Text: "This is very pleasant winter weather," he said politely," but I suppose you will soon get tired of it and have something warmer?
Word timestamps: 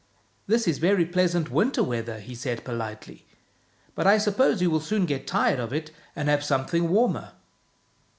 "This 0.51 0.67
is 0.67 0.79
very 0.79 1.05
pleasant 1.05 1.51
winter 1.51 1.83
weather," 1.83 2.19
he 2.19 2.33
said 2.33 2.63
politely," 2.63 3.27
but 3.93 4.07
I 4.07 4.17
suppose 4.17 4.59
you 4.59 4.71
will 4.71 4.79
soon 4.79 5.05
get 5.05 5.27
tired 5.27 5.59
of 5.59 5.71
it 5.73 5.91
and 6.15 6.27
have 6.27 6.43
something 6.43 6.89
warmer? 6.89 7.33